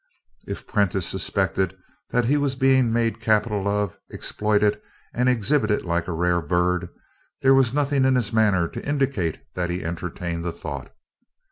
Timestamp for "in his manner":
8.05-8.67